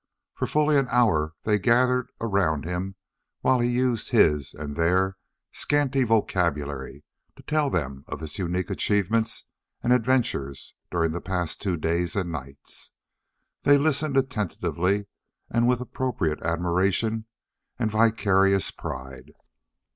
For 0.33 0.47
fully 0.47 0.77
an 0.77 0.87
hour 0.89 1.35
they 1.43 1.59
gathered 1.59 2.09
around 2.19 2.65
him 2.65 2.95
while 3.41 3.59
he 3.59 3.69
used 3.69 4.09
his 4.09 4.55
and 4.55 4.75
their 4.75 5.15
scanty 5.51 6.03
vocabulary 6.03 7.03
to 7.35 7.43
tell 7.43 7.69
them 7.69 8.03
of 8.07 8.19
his 8.19 8.39
unique 8.39 8.71
achievements 8.71 9.43
and 9.83 9.93
adventures 9.93 10.73
during 10.89 11.11
the 11.11 11.21
past 11.21 11.61
two 11.61 11.77
days 11.77 12.15
and 12.15 12.31
nights. 12.31 12.91
They 13.61 13.77
listened 13.77 14.17
attentively 14.17 15.05
and 15.51 15.67
with 15.67 15.81
appropriate 15.81 16.41
admiration 16.41 17.25
and 17.77 17.91
vicarious 17.91 18.71
pride. 18.71 19.33